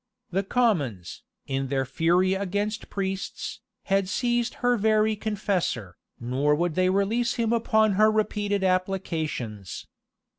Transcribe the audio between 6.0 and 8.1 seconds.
nor would they release him upon her